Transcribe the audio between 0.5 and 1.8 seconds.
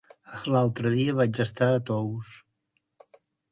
L'altre dia vaig estar